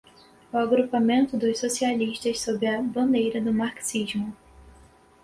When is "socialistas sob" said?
1.59-2.65